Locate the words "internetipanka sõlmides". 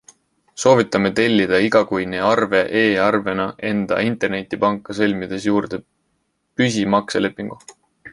4.07-5.47